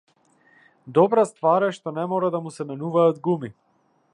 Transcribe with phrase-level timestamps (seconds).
[0.97, 3.53] Добра ствар е што не мора да му се менуваат гуми.